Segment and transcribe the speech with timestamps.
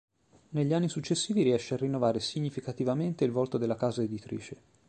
[0.49, 4.57] Negli anni successivi riesce a rinnovare significativamente il volto della casa editrice.